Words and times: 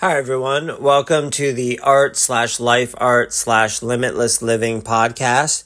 Hi, 0.00 0.16
everyone. 0.16 0.82
Welcome 0.82 1.30
to 1.32 1.52
the 1.52 1.78
art 1.80 2.16
slash 2.16 2.58
life 2.58 2.94
art 2.96 3.34
slash 3.34 3.82
limitless 3.82 4.40
living 4.40 4.80
podcast. 4.80 5.64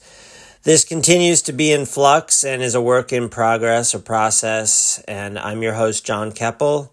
This 0.63 0.83
continues 0.83 1.41
to 1.43 1.53
be 1.53 1.71
in 1.71 1.85
flux 1.85 2.43
and 2.43 2.61
is 2.61 2.75
a 2.75 2.81
work 2.81 3.13
in 3.13 3.29
progress 3.29 3.95
or 3.95 3.99
process. 3.99 5.01
And 5.07 5.39
I'm 5.39 5.63
your 5.63 5.71
host, 5.71 6.05
Jon 6.05 6.33
Keppel. 6.33 6.91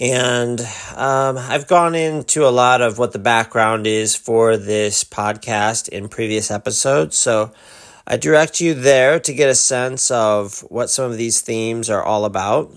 And 0.00 0.60
um, 0.96 1.38
I've 1.38 1.68
gone 1.68 1.94
into 1.94 2.44
a 2.44 2.50
lot 2.50 2.80
of 2.80 2.98
what 2.98 3.12
the 3.12 3.20
background 3.20 3.86
is 3.86 4.16
for 4.16 4.56
this 4.56 5.04
podcast 5.04 5.88
in 5.88 6.08
previous 6.08 6.50
episodes. 6.50 7.16
So 7.16 7.52
I 8.08 8.16
direct 8.16 8.60
you 8.60 8.74
there 8.74 9.20
to 9.20 9.32
get 9.32 9.48
a 9.48 9.54
sense 9.54 10.10
of 10.10 10.62
what 10.68 10.90
some 10.90 11.12
of 11.12 11.16
these 11.16 11.42
themes 11.42 11.88
are 11.88 12.02
all 12.02 12.24
about. 12.24 12.72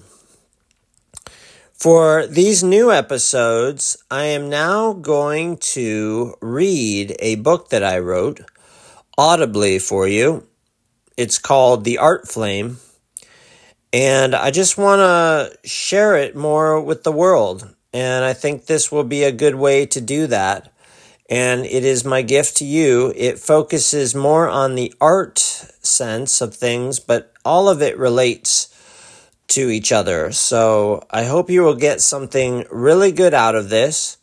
For 1.78 2.26
these 2.26 2.64
new 2.64 2.89
episodes, 2.89 3.98
I 4.10 4.24
am 4.25 4.50
now 4.50 4.93
going 4.93 5.57
to 5.57 6.36
read 6.42 7.16
a 7.20 7.36
book 7.36 7.70
that 7.70 7.83
I 7.83 8.00
wrote 8.00 8.39
audibly 9.18 9.78
for 9.80 10.07
you. 10.07 10.47
It's 11.18 11.38
called 11.38 11.83
The 11.83 11.97
Art 11.97 12.30
Flame, 12.30 12.78
and 13.92 14.33
I 14.33 14.52
just 14.52 14.78
want 14.78 15.00
to 15.00 15.68
share 15.68 16.16
it 16.16 16.36
more 16.36 16.82
with 16.82 17.04
the 17.04 17.11
world. 17.11 17.75
And 17.94 18.24
I 18.24 18.33
think 18.33 18.66
this 18.66 18.89
will 18.89 19.04
be 19.04 19.24
a 19.24 19.32
good 19.32 19.55
way 19.55 19.86
to 19.88 20.02
do 20.02 20.28
that. 20.28 20.74
And 21.30 21.66
it 21.66 21.83
is 21.83 22.05
my 22.05 22.21
gift 22.21 22.57
to 22.57 22.66
you. 22.66 23.14
It 23.16 23.38
focuses 23.38 24.16
more 24.16 24.47
on 24.47 24.75
the 24.75 24.94
art 25.02 25.39
sense 25.39 26.39
of 26.39 26.55
things, 26.55 27.00
but 27.00 27.33
all 27.44 27.68
of 27.68 27.82
it 27.82 27.97
relates 27.97 28.75
to 29.47 29.69
each 29.69 29.91
other. 29.91 30.31
So 30.31 31.05
I 31.09 31.23
hope 31.25 31.49
you 31.49 31.61
will 31.61 31.75
get 31.75 32.02
something 32.02 32.66
really 32.69 33.11
good 33.11 33.33
out 33.33 33.55
of 33.55 33.69
this. 33.69 34.17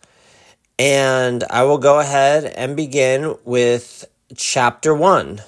And 0.79 1.45
I 1.51 1.63
will 1.65 1.79
go 1.79 2.01
ahead 2.01 2.45
and 2.45 2.77
begin 2.77 3.37
with 3.45 4.05
chapter 4.35 4.95
one 4.95 5.43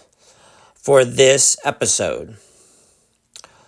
for 0.75 1.05
this 1.05 1.56
episode. 1.64 2.36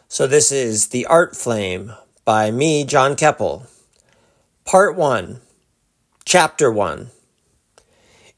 So 0.09 0.27
this 0.27 0.53
is 0.53 0.89
The 0.89 1.07
Art 1.07 1.37
Flame 1.37 1.93
by 2.25 2.51
me, 2.51 2.85
Jon 2.85 3.17
Keppel. 3.17 3.67
Part 4.65 4.97
one, 4.97 5.41
chapter 6.25 6.71
one. 6.71 7.11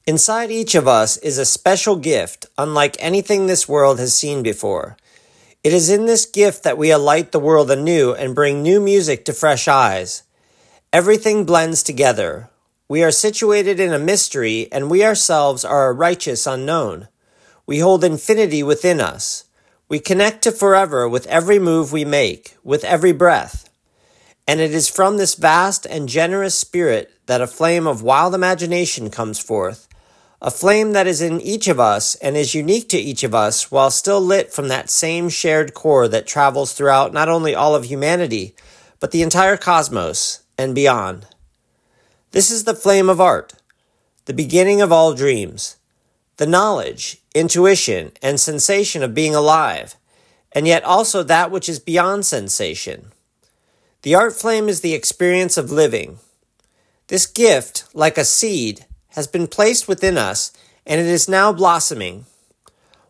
Inside 0.06 0.50
each 0.50 0.74
of 0.74 0.88
us 0.88 1.18
is 1.18 1.36
a 1.36 1.44
special 1.44 1.96
gift 1.96 2.46
unlike 2.56 2.96
anything 2.98 3.46
this 3.46 3.68
world 3.68 3.98
has 3.98 4.14
seen 4.14 4.42
before. 4.42 4.96
It 5.64 5.72
is 5.72 5.90
in 5.90 6.06
this 6.06 6.24
gift 6.24 6.62
that 6.62 6.78
we 6.78 6.92
alight 6.92 7.32
the 7.32 7.40
world 7.40 7.70
anew 7.70 8.12
and 8.12 8.34
bring 8.34 8.62
new 8.62 8.80
music 8.80 9.24
to 9.24 9.32
fresh 9.32 9.66
eyes. 9.66 10.22
Everything 10.92 11.44
blends 11.44 11.82
together. 11.82 12.48
We 12.88 13.02
are 13.02 13.10
situated 13.10 13.80
in 13.80 13.92
a 13.92 13.98
mystery, 13.98 14.68
and 14.70 14.88
we 14.88 15.04
ourselves 15.04 15.64
are 15.64 15.88
a 15.88 15.92
righteous 15.92 16.46
unknown. 16.46 17.08
We 17.66 17.80
hold 17.80 18.04
infinity 18.04 18.62
within 18.62 19.00
us. 19.00 19.44
We 19.88 19.98
connect 19.98 20.42
to 20.42 20.52
forever 20.52 21.08
with 21.08 21.26
every 21.26 21.58
move 21.58 21.92
we 21.92 22.04
make, 22.04 22.56
with 22.62 22.84
every 22.84 23.12
breath. 23.12 23.68
And 24.46 24.60
it 24.60 24.72
is 24.72 24.88
from 24.88 25.16
this 25.16 25.34
vast 25.34 25.86
and 25.86 26.08
generous 26.08 26.56
spirit 26.56 27.12
that 27.26 27.40
a 27.40 27.48
flame 27.48 27.86
of 27.86 28.00
wild 28.00 28.34
imagination 28.34 29.10
comes 29.10 29.40
forth 29.40 29.88
a 30.40 30.50
flame 30.50 30.92
that 30.92 31.06
is 31.06 31.20
in 31.20 31.40
each 31.40 31.66
of 31.66 31.80
us 31.80 32.14
and 32.16 32.36
is 32.36 32.54
unique 32.54 32.88
to 32.88 32.98
each 32.98 33.24
of 33.24 33.34
us 33.34 33.72
while 33.72 33.90
still 33.90 34.20
lit 34.20 34.52
from 34.52 34.68
that 34.68 34.88
same 34.88 35.28
shared 35.28 35.74
core 35.74 36.06
that 36.06 36.26
travels 36.26 36.72
throughout 36.72 37.12
not 37.12 37.28
only 37.28 37.54
all 37.54 37.74
of 37.74 37.84
humanity, 37.84 38.54
but 39.00 39.10
the 39.10 39.22
entire 39.22 39.56
cosmos 39.56 40.42
and 40.56 40.74
beyond. 40.74 41.26
This 42.30 42.50
is 42.50 42.64
the 42.64 42.74
flame 42.74 43.08
of 43.08 43.20
art, 43.20 43.54
the 44.26 44.34
beginning 44.34 44.80
of 44.80 44.92
all 44.92 45.14
dreams, 45.14 45.76
the 46.36 46.46
knowledge, 46.46 47.20
intuition, 47.34 48.12
and 48.22 48.38
sensation 48.38 49.02
of 49.02 49.14
being 49.14 49.34
alive, 49.34 49.96
and 50.52 50.68
yet 50.68 50.84
also 50.84 51.24
that 51.24 51.50
which 51.50 51.68
is 51.68 51.80
beyond 51.80 52.24
sensation. 52.24 53.10
The 54.02 54.14
art 54.14 54.34
flame 54.34 54.68
is 54.68 54.82
the 54.82 54.94
experience 54.94 55.56
of 55.56 55.72
living. 55.72 56.18
This 57.08 57.26
gift, 57.26 57.84
like 57.92 58.16
a 58.16 58.24
seed, 58.24 58.86
has 59.10 59.26
been 59.26 59.46
placed 59.46 59.88
within 59.88 60.16
us, 60.16 60.52
and 60.86 61.00
it 61.00 61.06
is 61.06 61.28
now 61.28 61.52
blossoming. 61.52 62.26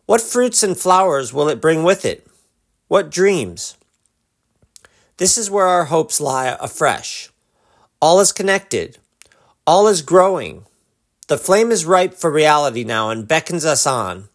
What 0.05 0.21
fruits 0.21 0.63
and 0.63 0.77
flowers 0.77 1.33
will 1.33 1.49
it 1.49 1.61
bring 1.61 1.83
with 1.83 2.05
it? 2.05 2.27
What 2.87 3.11
dreams? 3.11 3.77
This 5.17 5.37
is 5.37 5.51
where 5.51 5.67
our 5.67 5.85
hopes 5.85 6.19
lie 6.19 6.57
afresh. 6.59 7.29
All 8.01 8.19
is 8.19 8.31
connected. 8.31 8.97
All 9.67 9.87
is 9.87 10.01
growing. 10.01 10.63
The 11.27 11.37
flame 11.37 11.71
is 11.71 11.85
ripe 11.85 12.15
for 12.15 12.31
reality 12.31 12.83
now 12.83 13.09
and 13.09 13.27
beckons 13.27 13.65
us 13.65 13.85
on. 13.85 14.29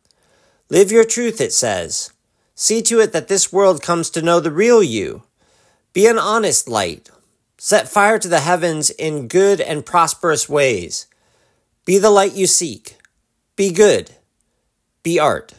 Live 0.71 0.93
your 0.93 1.05
truth, 1.05 1.41
it 1.41 1.53
says. 1.53 2.13
See 2.55 2.83
to 2.83 3.01
it 3.01 3.13
that 3.13 3.29
this 3.29 3.53
world 3.53 3.83
comes 3.83 4.11
to 4.11 4.23
know 4.23 4.39
the 4.39 4.53
real 4.53 4.83
you. 4.83 5.25
Be 5.93 6.07
an 6.07 6.19
honest 6.19 6.69
light. 6.69 7.11
Set 7.59 7.89
fire 7.89 8.19
to 8.19 8.29
the 8.29 8.41
heavens 8.41 8.91
in 8.91 9.27
good 9.27 9.61
and 9.61 9.85
prosperous 9.85 10.49
ways. 10.49 11.07
Be 11.85 11.99
the 11.99 12.11
light 12.11 12.33
you 12.33 12.47
seek. 12.47 12.97
Be 13.57 13.71
good. 13.71 14.13
Be 15.03 15.19
art. 15.19 15.53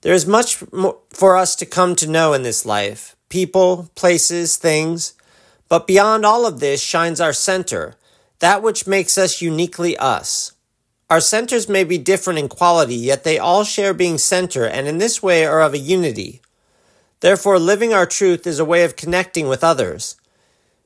There 0.00 0.14
is 0.14 0.26
much 0.26 0.56
for 1.10 1.36
us 1.36 1.54
to 1.56 1.66
come 1.66 1.94
to 1.96 2.08
know 2.08 2.32
in 2.32 2.42
this 2.42 2.64
life 2.64 3.16
people, 3.28 3.90
places, 3.94 4.56
things. 4.56 5.12
But 5.68 5.86
beyond 5.86 6.24
all 6.24 6.46
of 6.46 6.60
this 6.60 6.80
shines 6.80 7.20
our 7.20 7.34
center, 7.34 7.96
that 8.38 8.62
which 8.62 8.86
makes 8.86 9.18
us 9.18 9.42
uniquely 9.42 9.96
us. 9.98 10.52
Our 11.10 11.20
centers 11.20 11.68
may 11.68 11.84
be 11.84 11.98
different 11.98 12.38
in 12.38 12.48
quality, 12.48 12.94
yet 12.94 13.24
they 13.24 13.38
all 13.38 13.64
share 13.64 13.92
being 13.92 14.16
center 14.16 14.64
and 14.64 14.86
in 14.86 14.98
this 14.98 15.22
way 15.22 15.44
are 15.44 15.60
of 15.60 15.74
a 15.74 15.78
unity. 15.78 16.40
Therefore, 17.20 17.58
living 17.58 17.92
our 17.92 18.06
truth 18.06 18.46
is 18.46 18.58
a 18.58 18.64
way 18.64 18.84
of 18.84 18.96
connecting 18.96 19.48
with 19.48 19.64
others. 19.64 20.16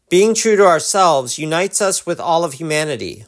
Being 0.08 0.34
true 0.34 0.56
to 0.56 0.66
ourselves 0.66 1.38
unites 1.38 1.80
us 1.80 2.06
with 2.06 2.18
all 2.18 2.44
of 2.44 2.54
humanity. 2.54 3.24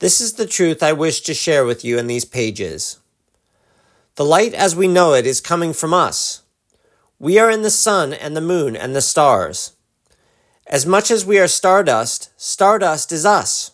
This 0.00 0.20
is 0.20 0.32
the 0.32 0.46
truth 0.46 0.82
I 0.82 0.92
wish 0.92 1.20
to 1.20 1.34
share 1.34 1.64
with 1.64 1.84
you 1.84 1.98
in 1.98 2.08
these 2.08 2.24
pages. 2.24 2.98
The 4.16 4.24
light 4.24 4.52
as 4.52 4.74
we 4.74 4.88
know 4.88 5.14
it 5.14 5.24
is 5.24 5.40
coming 5.40 5.72
from 5.72 5.94
us. 5.94 6.42
We 7.20 7.38
are 7.38 7.50
in 7.50 7.62
the 7.62 7.70
sun 7.70 8.12
and 8.12 8.36
the 8.36 8.40
moon 8.40 8.74
and 8.74 8.94
the 8.94 9.00
stars. 9.00 9.72
As 10.66 10.84
much 10.84 11.10
as 11.10 11.24
we 11.24 11.38
are 11.38 11.46
stardust, 11.46 12.30
stardust 12.36 13.12
is 13.12 13.24
us. 13.24 13.70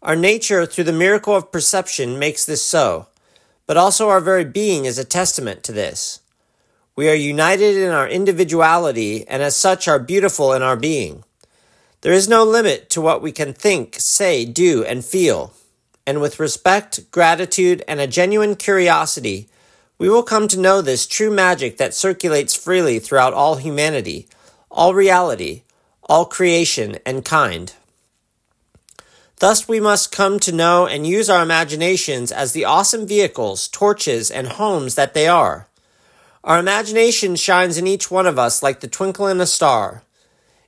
Our 0.00 0.14
nature, 0.14 0.64
through 0.64 0.84
the 0.84 0.92
miracle 0.92 1.34
of 1.34 1.50
perception, 1.50 2.18
makes 2.18 2.46
this 2.46 2.62
so, 2.62 3.08
but 3.66 3.76
also 3.76 4.08
our 4.08 4.20
very 4.20 4.44
being 4.44 4.84
is 4.84 4.98
a 4.98 5.04
testament 5.04 5.64
to 5.64 5.72
this. 5.72 6.20
We 6.94 7.10
are 7.10 7.14
united 7.14 7.76
in 7.76 7.90
our 7.90 8.08
individuality 8.08 9.26
and 9.26 9.42
as 9.42 9.56
such 9.56 9.88
are 9.88 9.98
beautiful 9.98 10.52
in 10.52 10.62
our 10.62 10.76
being. 10.76 11.24
There 12.06 12.14
is 12.14 12.28
no 12.28 12.44
limit 12.44 12.88
to 12.90 13.00
what 13.00 13.20
we 13.20 13.32
can 13.32 13.52
think, 13.52 13.96
say, 13.98 14.44
do, 14.44 14.84
and 14.84 15.04
feel. 15.04 15.52
And 16.06 16.20
with 16.20 16.38
respect, 16.38 17.10
gratitude, 17.10 17.82
and 17.88 17.98
a 17.98 18.06
genuine 18.06 18.54
curiosity, 18.54 19.48
we 19.98 20.08
will 20.08 20.22
come 20.22 20.46
to 20.46 20.60
know 20.60 20.80
this 20.80 21.04
true 21.04 21.32
magic 21.32 21.78
that 21.78 21.94
circulates 21.94 22.54
freely 22.54 23.00
throughout 23.00 23.34
all 23.34 23.56
humanity, 23.56 24.28
all 24.70 24.94
reality, 24.94 25.62
all 26.04 26.26
creation 26.26 26.96
and 27.04 27.24
kind. 27.24 27.72
Thus, 29.40 29.66
we 29.66 29.80
must 29.80 30.12
come 30.12 30.38
to 30.38 30.52
know 30.52 30.86
and 30.86 31.08
use 31.08 31.28
our 31.28 31.42
imaginations 31.42 32.30
as 32.30 32.52
the 32.52 32.64
awesome 32.64 33.08
vehicles, 33.08 33.66
torches, 33.66 34.30
and 34.30 34.46
homes 34.46 34.94
that 34.94 35.12
they 35.12 35.26
are. 35.26 35.66
Our 36.44 36.60
imagination 36.60 37.34
shines 37.34 37.76
in 37.76 37.88
each 37.88 38.12
one 38.12 38.28
of 38.28 38.38
us 38.38 38.62
like 38.62 38.78
the 38.78 38.86
twinkle 38.86 39.26
in 39.26 39.40
a 39.40 39.44
star. 39.46 40.04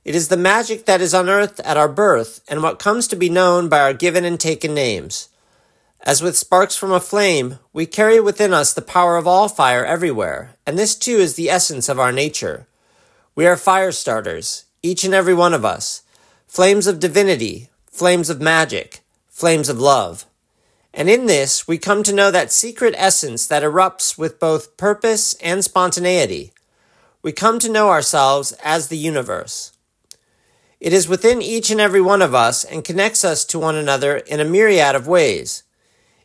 It 0.09 0.15
is 0.15 0.29
the 0.29 0.37
magic 0.37 0.85
that 0.85 1.01
is 1.01 1.13
unearthed 1.13 1.59
at 1.59 1.77
our 1.77 1.87
birth 1.87 2.41
and 2.47 2.63
what 2.63 2.79
comes 2.79 3.07
to 3.09 3.15
be 3.15 3.29
known 3.29 3.69
by 3.69 3.79
our 3.79 3.93
given 3.93 4.25
and 4.25 4.39
taken 4.39 4.73
names. 4.73 5.29
As 6.01 6.19
with 6.19 6.35
sparks 6.35 6.75
from 6.75 6.91
a 6.91 6.99
flame, 6.99 7.59
we 7.73 7.85
carry 7.85 8.19
within 8.19 8.51
us 8.51 8.73
the 8.73 8.81
power 8.81 9.17
of 9.17 9.27
all 9.27 9.47
fire 9.47 9.85
everywhere, 9.85 10.55
and 10.65 10.79
this 10.79 10.95
too 10.95 11.17
is 11.17 11.35
the 11.35 11.51
essence 11.51 11.87
of 11.87 11.99
our 11.99 12.11
nature. 12.11 12.65
We 13.35 13.45
are 13.45 13.55
fire 13.55 13.91
starters, 13.91 14.65
each 14.81 15.03
and 15.03 15.13
every 15.13 15.35
one 15.35 15.53
of 15.53 15.63
us, 15.63 16.01
flames 16.47 16.87
of 16.87 16.99
divinity, 16.99 17.69
flames 17.91 18.31
of 18.31 18.41
magic, 18.41 19.01
flames 19.29 19.69
of 19.69 19.79
love. 19.79 20.25
And 20.91 21.07
in 21.07 21.27
this, 21.27 21.67
we 21.67 21.77
come 21.77 22.01
to 22.01 22.15
know 22.15 22.31
that 22.31 22.51
secret 22.51 22.95
essence 22.97 23.45
that 23.45 23.61
erupts 23.61 24.17
with 24.17 24.39
both 24.39 24.75
purpose 24.75 25.35
and 25.35 25.63
spontaneity. 25.63 26.51
We 27.21 27.31
come 27.31 27.59
to 27.59 27.69
know 27.69 27.89
ourselves 27.89 28.53
as 28.63 28.87
the 28.87 28.97
universe. 28.97 29.73
It 30.79 30.93
is 30.93 31.09
within 31.09 31.41
each 31.41 31.69
and 31.69 31.81
every 31.81 31.99
one 31.99 32.21
of 32.21 32.33
us 32.33 32.63
and 32.63 32.85
connects 32.85 33.25
us 33.25 33.43
to 33.45 33.59
one 33.59 33.75
another 33.75 34.17
in 34.17 34.39
a 34.39 34.45
myriad 34.45 34.95
of 34.95 35.07
ways. 35.07 35.63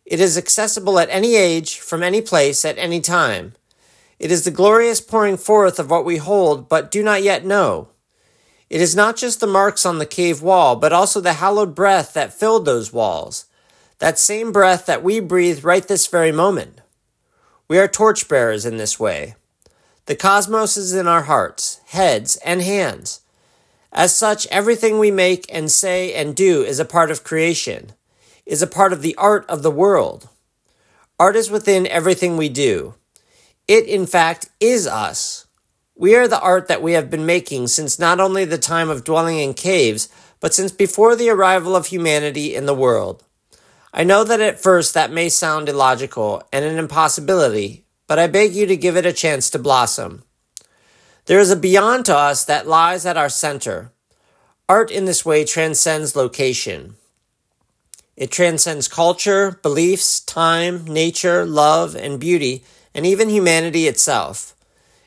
It 0.05 0.21
is 0.21 0.39
accessible 0.39 0.99
at 0.99 1.11
any 1.11 1.35
age, 1.35 1.81
from 1.81 2.03
any 2.03 2.21
place, 2.21 2.65
at 2.65 2.79
any 2.79 3.01
time. 3.01 3.55
It 4.21 4.31
is 4.31 4.45
the 4.45 4.53
glorious 4.53 5.01
pouring 5.01 5.39
forth 5.39 5.79
of 5.81 5.91
what 5.91 6.05
we 6.05 6.19
hold 6.19 6.69
but 6.69 6.91
do 6.91 7.03
not 7.03 7.23
yet 7.23 7.45
know. 7.45 7.89
It 8.71 8.81
is 8.81 8.95
not 8.95 9.17
just 9.17 9.41
the 9.41 9.47
marks 9.47 9.85
on 9.85 9.99
the 9.99 10.07
cave 10.07 10.41
wall, 10.41 10.77
but 10.77 10.93
also 10.93 11.21
the 11.21 11.35
hallowed 11.35 11.75
breath 11.75 12.13
that 12.15 12.33
filled 12.33 12.65
those 12.65 12.93
walls. 12.93 13.47
That 13.99 14.19
same 14.19 14.53
breath 14.53 14.87
that 14.87 15.03
we 15.03 15.21
breathe 15.21 15.65
right 15.65 15.87
this 15.87 16.07
very 16.07 16.33
moment. 16.33 16.81
We 17.67 17.79
are 17.79 17.89
torchbearers 17.89 18.65
in 18.65 18.77
this 18.77 19.01
way. 19.01 19.35
The 20.07 20.17
cosmos 20.17 20.77
is 20.77 20.95
in 20.95 21.09
our 21.09 21.23
hearts, 21.23 21.81
heads, 21.87 22.37
and 22.45 22.63
hands. 22.63 23.21
As 23.95 24.17
such, 24.17 24.49
everything 24.49 24.99
we 24.99 25.13
make 25.13 25.47
and 25.49 25.71
say 25.71 26.13
and 26.15 26.35
do 26.35 26.63
is 26.65 26.81
a 26.81 26.85
part 26.85 27.13
of 27.13 27.23
creation, 27.23 27.93
is 28.45 28.61
a 28.61 28.67
part 28.67 28.93
of 28.93 29.03
the 29.03 29.15
art 29.15 29.49
of 29.49 29.63
the 29.63 29.71
world. 29.71 30.29
Art 31.17 31.37
is 31.37 31.49
within 31.49 31.87
everything 31.87 32.37
we 32.37 32.49
do. 32.49 32.97
It, 33.69 33.87
in 33.87 34.07
fact, 34.07 34.49
is 34.59 34.89
us. 34.89 35.47
We 35.95 36.17
are 36.17 36.27
the 36.27 36.41
art 36.41 36.67
that 36.67 36.83
we 36.83 36.95
have 36.95 37.09
been 37.09 37.25
making 37.25 37.69
since 37.69 38.01
not 38.01 38.19
only 38.19 38.45
the 38.45 38.59
time 38.59 38.91
of 38.91 39.05
dwelling 39.05 39.39
in 39.39 39.55
caves, 39.55 40.09
but 40.41 40.53
since 40.53 40.73
before 40.73 41.15
the 41.15 41.31
arrival 41.31 41.77
of 41.77 41.87
humanity 41.87 42.57
in 42.57 42.67
the 42.67 42.75
world. 42.75 43.23
I 43.93 44.03
know 44.03 44.25
that 44.25 44.41
at 44.41 44.61
first 44.61 44.93
that 44.95 45.13
may 45.13 45.29
sound 45.29 45.69
illogical 45.69 46.43
and 46.53 46.65
an 46.65 46.79
impossibility, 46.79 47.85
but 48.09 48.19
I 48.19 48.27
beg 48.27 48.55
you 48.55 48.67
to 48.67 48.77
give 48.77 48.97
it 48.97 49.07
a 49.07 49.13
chance 49.13 49.49
to 49.51 49.59
blossom. 49.61 50.25
There 51.27 51.41
is 51.41 51.51
a 51.51 51.57
beyond 51.57 52.05
to 52.07 52.17
us 52.17 52.45
that 52.45 52.67
lies 52.67 53.07
at 53.07 53.17
our 53.17 53.31
center. 53.31 53.93
Art 54.69 54.91
in 54.91 55.07
this 55.07 55.25
way 55.25 55.45
transcends 55.45 56.15
location. 56.15 56.97
It 58.15 58.31
transcends 58.31 58.89
culture, 58.89 59.59
beliefs, 59.63 60.21
time, 60.21 60.85
nature, 60.85 61.47
love, 61.47 61.97
and 61.97 62.21
beauty, 62.21 62.63
and 62.95 63.07
even 63.07 63.31
humanity 63.31 63.89
itself. 63.89 64.55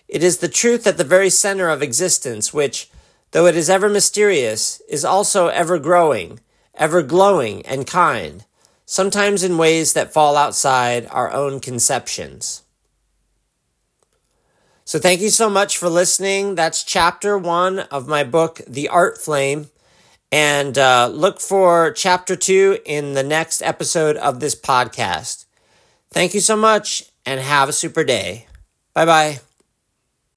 It 0.08 0.24
is 0.24 0.40
the 0.40 0.50
truth 0.50 0.88
at 0.88 0.98
the 0.98 1.04
very 1.04 1.30
center 1.30 1.70
of 1.70 1.84
existence, 1.84 2.52
which, 2.52 2.90
though 3.32 3.46
it 3.46 3.56
is 3.56 3.70
ever 3.70 3.88
mysterious, 3.88 4.82
is 4.90 5.06
also 5.06 5.48
ever 5.50 5.78
growing, 5.78 6.40
ever 6.74 7.04
glowing 7.04 7.64
and 7.66 7.86
kind, 7.86 8.44
sometimes 8.88 9.44
in 9.44 9.58
ways 9.58 9.94
that 9.94 10.14
fall 10.14 10.36
outside 10.36 11.06
our 11.12 11.32
own 11.32 11.60
conceptions. 11.60 12.64
So 14.88 15.00
thank 15.00 15.20
you 15.22 15.30
so 15.30 15.50
much 15.50 15.78
for 15.78 15.90
listening. 15.90 16.56
That's 16.56 16.84
chapter 16.84 17.38
one 17.38 17.80
of 17.80 18.08
my 18.08 18.24
book, 18.24 18.62
The 18.68 18.88
Art 18.88 19.20
Flame. 19.20 19.70
And 20.32 20.78
uh, 20.78 21.10
look 21.14 21.42
for 21.42 21.92
chapter 21.92 22.36
two 22.36 22.80
in 22.86 23.14
the 23.14 23.24
next 23.24 23.62
episode 23.62 24.18
of 24.18 24.40
this 24.40 24.56
podcast. 24.56 25.46
Thank 26.12 26.34
you 26.34 26.42
so 26.42 26.58
much 26.58 27.04
and 27.26 27.40
have 27.40 27.70
a 27.70 27.74
super 27.74 28.04
day. 28.04 28.48
Bye 28.94 29.06
bye. 29.06 29.47